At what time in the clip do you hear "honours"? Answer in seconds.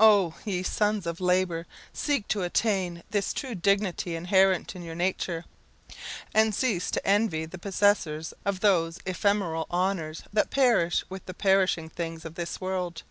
9.70-10.24